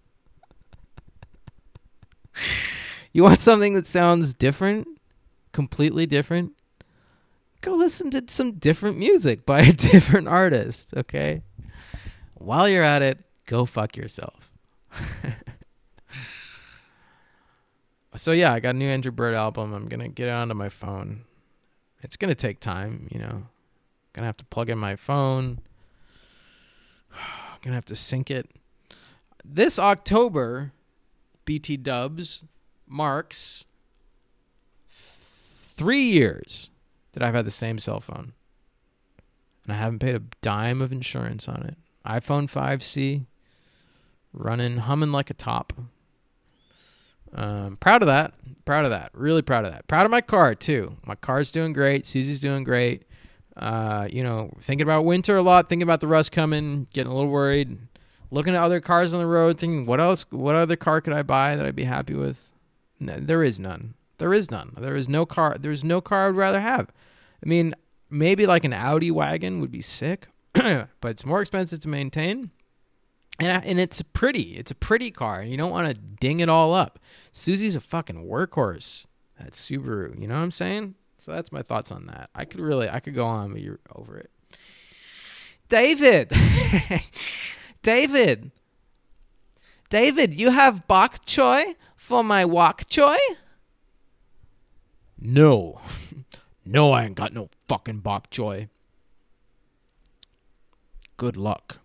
[3.12, 4.88] you want something that sounds different,
[5.52, 6.54] completely different?
[7.60, 11.42] Go listen to some different music by a different artist, okay?
[12.44, 14.52] While you're at it, go fuck yourself.
[18.16, 19.74] so yeah, I got a new Andrew Bird album.
[19.74, 21.26] I'm gonna get it onto my phone.
[22.02, 23.44] It's gonna take time, you know.
[24.14, 25.60] Gonna have to plug in my phone
[27.62, 28.50] gonna have to sync it.
[29.44, 30.72] This October,
[31.46, 32.44] BT Dubs
[32.88, 33.66] marks
[34.90, 36.70] three years
[37.14, 38.34] that I've had the same cell phone,
[39.64, 41.78] and I haven't paid a dime of insurance on it.
[42.06, 43.26] iPhone 5C,
[44.34, 45.74] running, humming like a top.
[47.34, 48.34] Um, proud of that.
[48.66, 49.12] Proud of that.
[49.14, 49.88] Really proud of that.
[49.88, 50.98] Proud of my car too.
[51.06, 52.06] My car's doing great.
[52.06, 53.06] Susie's doing great
[53.58, 57.16] uh, you know, thinking about winter a lot, thinking about the rust coming, getting a
[57.16, 57.78] little worried,
[58.30, 61.24] looking at other cars on the road, thinking, what else, what other car could I
[61.24, 62.52] buy that I'd be happy with?
[63.00, 63.96] No, there is none.
[64.18, 64.76] There is none.
[64.78, 65.58] There is no car.
[65.60, 66.92] There's no car I'd rather have.
[67.44, 67.74] I mean,
[68.10, 72.52] maybe like an Audi wagon would be sick, but it's more expensive to maintain.
[73.40, 74.58] And, and it's pretty.
[74.58, 75.44] It's a pretty car.
[75.44, 77.00] You don't want to ding it all up.
[77.32, 79.06] Susie's a fucking workhorse.
[79.40, 80.20] That Subaru.
[80.20, 80.96] You know what I'm saying?
[81.18, 82.30] So that's my thoughts on that.
[82.36, 84.32] I could really, I could go on, but you're over it.
[85.70, 86.32] David,
[87.84, 88.52] David,
[89.90, 93.18] David, you have bok choy for my wok choy?
[95.20, 95.80] No.
[96.66, 98.68] no, I ain't got no fucking bok choy.
[101.22, 101.82] Good luck.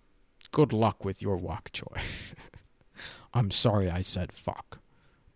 [0.50, 2.00] Good luck with your wok choy.
[3.34, 4.78] I'm sorry I said fuck.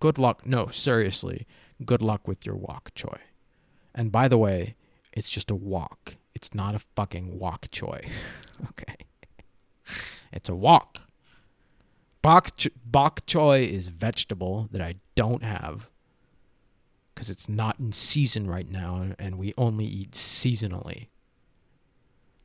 [0.01, 0.47] Good luck.
[0.47, 1.47] No, seriously.
[1.85, 3.19] Good luck with your wok choy.
[3.95, 4.75] And by the way,
[5.13, 6.17] it's just a wok.
[6.35, 8.09] It's not a fucking wok choy.
[8.71, 8.97] okay.
[10.33, 11.03] It's a wok.
[12.23, 15.91] Bok, ch- bok choy is vegetable that I don't have
[17.15, 21.09] because it's not in season right now and we only eat seasonally.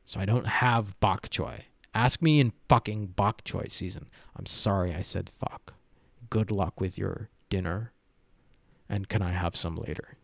[0.06, 1.62] So I don't have bok choy.
[1.94, 4.08] Ask me in fucking bok choy season.
[4.36, 5.74] I'm sorry I said fuck.
[6.30, 7.92] Good luck with your dinner.
[8.88, 10.16] And can I have some later?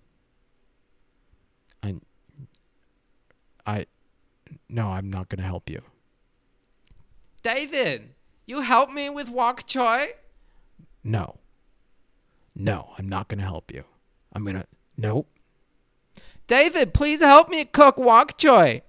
[1.83, 1.97] I
[3.66, 3.87] I
[4.68, 5.83] no, I'm not going to help you.
[7.42, 8.14] David,
[8.47, 10.07] you help me with wok choy?
[11.03, 11.38] No.
[12.55, 13.85] No, I'm not going to help you.
[14.33, 14.66] I'm going to
[14.97, 15.29] Nope.
[16.47, 18.83] David, please help me cook wok choy.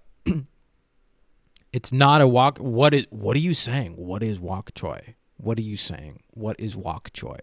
[1.73, 3.93] It's not a wok what is what are you saying?
[3.97, 5.15] What is wok choy?
[5.37, 6.21] What are you saying?
[6.29, 7.39] What is wok choy?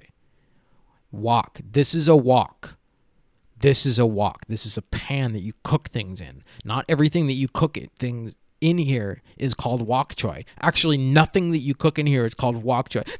[1.10, 1.60] Wok.
[1.68, 2.76] This is a wok.
[3.58, 4.46] This is a wok.
[4.48, 6.44] This is a pan that you cook things in.
[6.64, 10.44] Not everything that you cook it things in here is called wok choy.
[10.62, 13.04] Actually, nothing that you cook in here is called wok choy.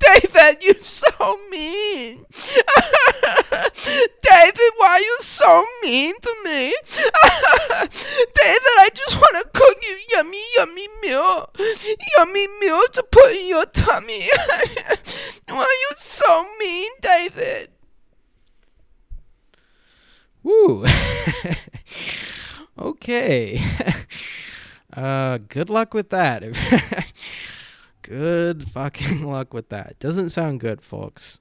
[0.00, 2.24] David, you're so mean.
[4.22, 6.74] David, why are you so mean to me?
[6.86, 10.42] David, I just want to cook you yummy,
[12.16, 12.82] yummy meal.
[12.92, 14.28] To put in your tummy.
[15.48, 17.70] why are you so mean, David?
[20.42, 20.86] Woo.
[22.78, 23.60] okay.
[24.96, 26.42] Uh, good luck with that.
[28.02, 29.98] good fucking luck with that.
[29.98, 31.40] Doesn't sound good, folks.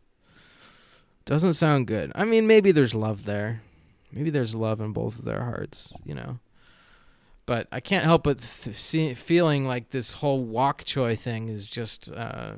[1.24, 2.12] Doesn't sound good.
[2.16, 3.62] I mean, maybe there's love there.
[4.12, 6.40] Maybe there's love in both of their hearts, you know.
[7.46, 11.70] But I can't help but th- see, feeling like this whole wok choy thing is
[11.70, 12.54] just uh,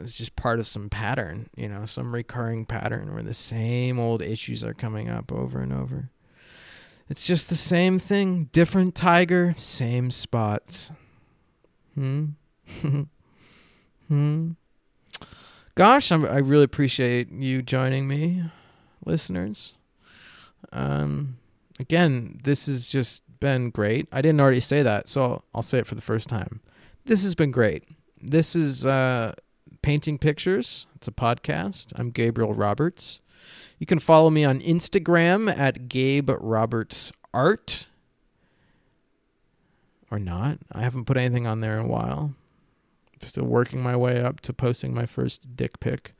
[0.00, 4.22] it's just part of some pattern, you know, some recurring pattern where the same old
[4.22, 6.10] issues are coming up over and over.
[7.08, 10.92] It's just the same thing, different tiger, same spots.
[11.94, 12.26] Hmm.
[14.08, 14.50] hmm.
[15.74, 18.44] Gosh, I'm, I really appreciate you joining me,
[19.04, 19.74] listeners.
[20.70, 21.38] Um,
[21.80, 24.06] again, this is just been great.
[24.12, 26.60] I didn't already say that, so I'll say it for the first time.
[27.06, 27.82] This has been great.
[28.20, 29.34] This is uh,
[29.82, 30.86] Painting Pictures.
[30.94, 31.92] It's a podcast.
[31.96, 33.18] I'm Gabriel Roberts.
[33.80, 37.86] You can follow me on Instagram at Gabe Roberts Art.
[40.08, 40.58] Or not.
[40.70, 42.34] I haven't put anything on there in a while.
[43.20, 46.14] I'm Still working my way up to posting my first dick pic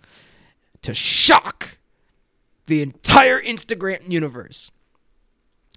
[0.82, 1.78] to shock
[2.66, 4.72] the entire Instagram universe.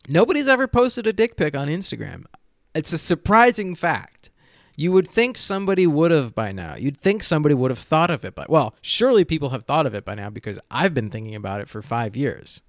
[0.08, 2.26] Nobody's ever posted a dick pic on Instagram.
[2.74, 4.30] It's a surprising fact.
[4.76, 6.76] You would think somebody would have by now.
[6.76, 9.96] You'd think somebody would have thought of it, but well, surely people have thought of
[9.96, 12.62] it by now because I've been thinking about it for five years.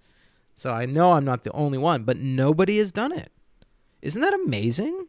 [0.54, 3.32] So I know I'm not the only one, but nobody has done it.
[4.02, 5.06] Isn't that amazing?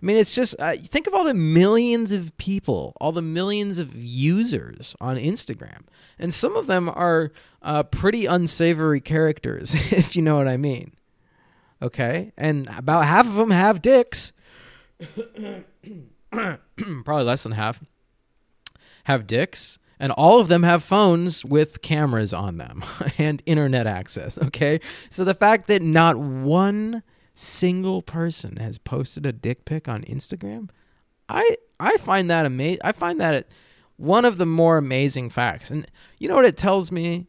[0.00, 3.80] I mean, it's just uh, think of all the millions of people, all the millions
[3.80, 5.82] of users on Instagram,
[6.20, 10.92] and some of them are uh, pretty unsavory characters, if you know what I mean.
[11.80, 14.32] Okay, and about half of them have dicks.
[16.30, 17.84] Probably less than half
[19.04, 22.84] have dicks, and all of them have phones with cameras on them
[23.18, 24.36] and internet access.
[24.38, 27.02] Okay, so the fact that not one
[27.34, 30.70] single person has posted a dick pic on Instagram,
[31.28, 32.80] I I find that amazing.
[32.82, 33.46] I find that
[33.96, 35.70] one of the more amazing facts.
[35.70, 35.86] And
[36.18, 37.26] you know what it tells me?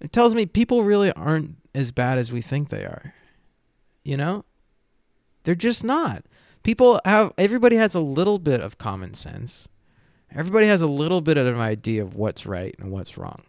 [0.00, 3.14] It tells me people really aren't as bad as we think they are.
[4.06, 4.44] You know?
[5.42, 6.24] They're just not.
[6.62, 9.68] People have everybody has a little bit of common sense.
[10.32, 13.42] Everybody has a little bit of an idea of what's right and what's wrong.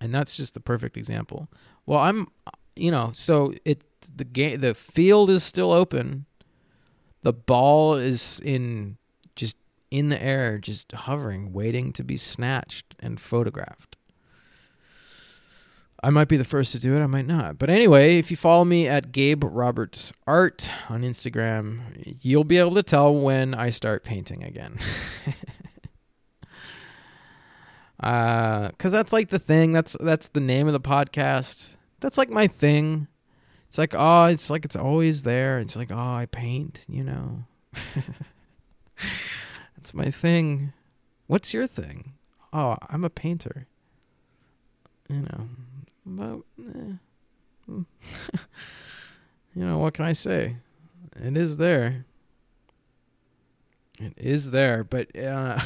[0.00, 1.48] And that's just the perfect example.
[1.84, 2.28] Well, I'm
[2.76, 3.82] you know, so it
[4.14, 6.26] the game the field is still open.
[7.22, 8.98] The ball is in
[9.34, 9.56] just
[9.90, 13.95] in the air, just hovering, waiting to be snatched and photographed.
[16.06, 17.58] I might be the first to do it, I might not.
[17.58, 22.76] But anyway, if you follow me at Gabe Roberts Art on Instagram, you'll be able
[22.76, 24.78] to tell when I start painting again.
[27.98, 29.72] uh cuz that's like the thing.
[29.72, 31.74] That's that's the name of the podcast.
[31.98, 33.08] That's like my thing.
[33.66, 35.58] It's like, oh, it's like it's always there.
[35.58, 37.46] It's like, oh, I paint, you know.
[39.76, 40.72] that's my thing.
[41.26, 42.12] What's your thing?
[42.52, 43.66] Oh, I'm a painter.
[45.08, 45.48] You know,
[46.06, 46.92] but eh.
[47.68, 47.84] you
[49.54, 50.56] know what can I say?
[51.16, 52.04] It is there.
[53.98, 55.58] It is there, but uh,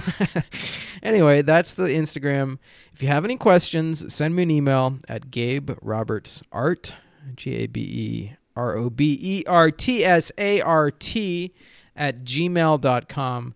[1.03, 2.59] anyway, that's the Instagram.
[2.93, 6.95] If you have any questions, send me an email at Gabe Roberts Art,
[7.35, 11.53] G A B E R O B E R T S A R T,
[11.97, 13.55] at gmail.com.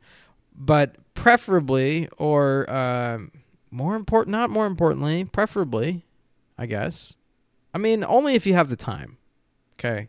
[0.57, 3.19] But preferably, or uh,
[3.71, 6.05] more important, not more importantly, preferably,
[6.57, 7.15] I guess.
[7.73, 9.19] I mean, only if you have the time.
[9.79, 10.09] Okay.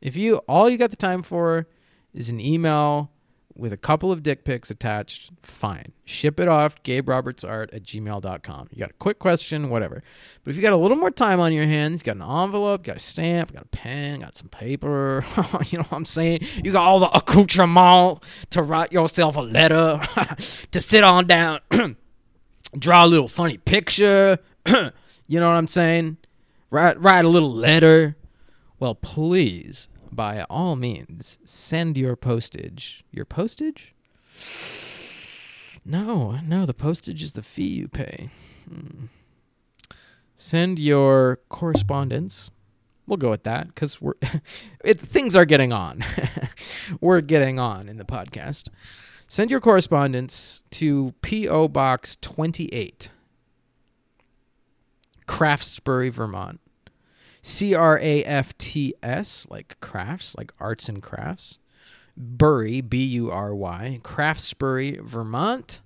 [0.00, 1.66] If you, all you got the time for
[2.12, 3.10] is an email
[3.56, 5.92] with a couple of dick pics attached, fine.
[6.04, 8.68] Ship it off, gaberobertsart at gmail.com.
[8.70, 10.02] You got a quick question, whatever.
[10.44, 12.84] But if you got a little more time on your hands, you got an envelope,
[12.84, 15.24] got a stamp, got a pen, got some paper,
[15.66, 16.46] you know what I'm saying?
[16.62, 20.00] You got all the accoutrement to write yourself a letter,
[20.70, 21.60] to sit on down,
[22.78, 24.38] draw a little funny picture,
[25.28, 26.18] you know what I'm saying?
[26.70, 28.16] Write, write a little letter.
[28.78, 33.04] Well, please by all means, send your postage.
[33.12, 33.94] Your postage?
[35.84, 38.30] No, no, the postage is the fee you pay.
[38.68, 39.06] Hmm.
[40.34, 42.50] Send your correspondence.
[43.06, 44.14] We'll go with that because we're
[44.84, 46.04] it, things are getting on.
[47.00, 48.68] we're getting on in the podcast.
[49.28, 51.68] Send your correspondence to P.O.
[51.68, 53.10] Box 28,
[55.26, 56.60] Craftsbury, Vermont
[57.46, 61.60] C R A F T S, like crafts, like arts and crafts.
[62.16, 65.80] Bury, B U R Y, Craftsbury, Vermont.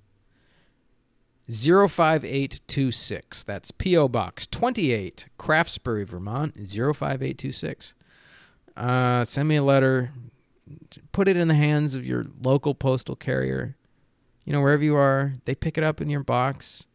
[1.50, 3.42] 05826.
[3.42, 4.08] That's P.O.
[4.08, 7.94] Box 28, Craftsbury, Vermont, 05826.
[8.76, 10.12] Uh, send me a letter.
[11.10, 13.76] Put it in the hands of your local postal carrier.
[14.44, 16.86] You know, wherever you are, they pick it up in your box.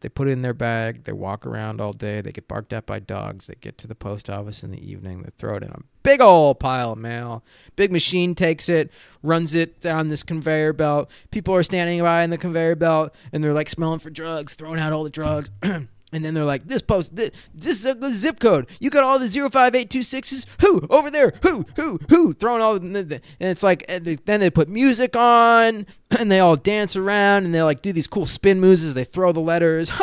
[0.00, 1.04] They put it in their bag.
[1.04, 2.20] They walk around all day.
[2.20, 3.48] They get barked at by dogs.
[3.48, 5.22] They get to the post office in the evening.
[5.22, 7.42] They throw it in a big old pile of mail.
[7.76, 8.90] Big machine takes it,
[9.22, 11.10] runs it down this conveyor belt.
[11.30, 14.80] People are standing by in the conveyor belt and they're like smelling for drugs, throwing
[14.80, 15.50] out all the drugs.
[16.10, 18.70] And then they're like, this post, this, this is a zip code.
[18.80, 20.46] You got all the 05826s?
[20.62, 20.80] Who?
[20.88, 21.34] Over there.
[21.42, 21.66] Who?
[21.76, 22.00] Who?
[22.08, 22.32] Who?
[22.32, 25.86] Throwing all the, and it's like, then they put music on
[26.18, 29.04] and they all dance around and they like do these cool spin moves as they
[29.04, 29.92] throw the letters.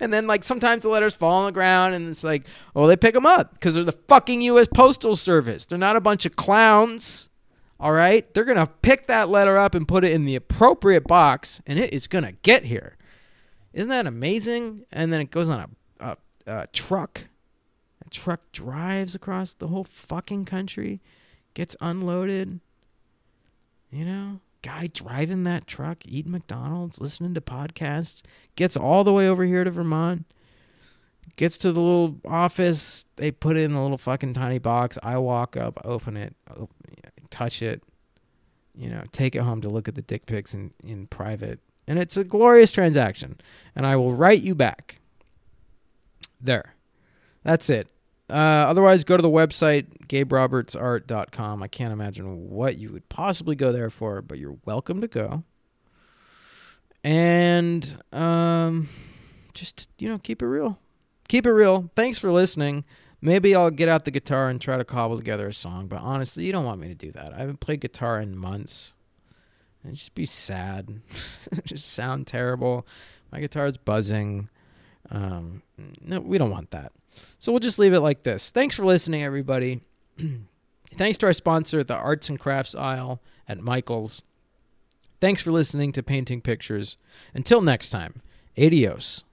[0.00, 2.44] and then like sometimes the letters fall on the ground and it's like,
[2.74, 4.66] oh, they pick them up because they're the fucking U.S.
[4.66, 5.64] Postal Service.
[5.66, 7.28] They're not a bunch of clowns.
[7.78, 8.32] All right?
[8.34, 11.78] They're going to pick that letter up and put it in the appropriate box and
[11.78, 12.95] it is going to get here.
[13.76, 14.86] Isn't that amazing?
[14.90, 16.16] And then it goes on a, a,
[16.46, 17.24] a truck.
[18.04, 21.02] A truck drives across the whole fucking country,
[21.52, 22.60] gets unloaded.
[23.90, 28.22] You know, guy driving that truck, eating McDonald's, listening to podcasts,
[28.56, 30.24] gets all the way over here to Vermont,
[31.36, 33.04] gets to the little office.
[33.16, 34.96] They put it in a little fucking tiny box.
[35.02, 36.70] I walk up, open it, open,
[37.28, 37.82] touch it,
[38.74, 41.98] you know, take it home to look at the dick pics in, in private and
[41.98, 43.38] it's a glorious transaction.
[43.74, 44.96] And I will write you back.
[46.40, 46.74] There.
[47.42, 47.88] That's it.
[48.28, 51.62] Uh, otherwise, go to the website, gaberobertsart.com.
[51.62, 55.44] I can't imagine what you would possibly go there for, but you're welcome to go.
[57.04, 58.88] And um,
[59.54, 60.78] just, you know, keep it real.
[61.28, 61.90] Keep it real.
[61.94, 62.84] Thanks for listening.
[63.20, 66.44] Maybe I'll get out the guitar and try to cobble together a song, but honestly,
[66.44, 67.32] you don't want me to do that.
[67.32, 68.92] I haven't played guitar in months
[69.86, 71.00] and just be sad,
[71.64, 72.86] just sound terrible.
[73.32, 74.48] My guitar's buzzing.
[75.10, 75.62] Um,
[76.00, 76.92] no, we don't want that.
[77.38, 78.50] So we'll just leave it like this.
[78.50, 79.80] Thanks for listening, everybody.
[80.94, 84.22] Thanks to our sponsor, the Arts and Crafts Aisle at Michael's.
[85.20, 86.96] Thanks for listening to Painting Pictures.
[87.34, 88.22] Until next time,
[88.58, 89.24] adios.